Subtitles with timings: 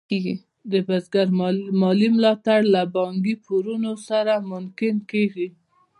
[0.71, 1.27] د بزګر
[1.81, 5.47] مالي ملاتړ له بانکي پورونو سره ممکن کېږي.